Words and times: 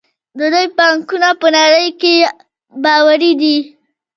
د 0.37 0.39
دوی 0.53 0.67
بانکونه 0.77 1.29
په 1.41 1.47
نړۍ 1.57 1.87
کې 2.01 2.15
باوري 2.83 3.31
دي. 3.41 3.57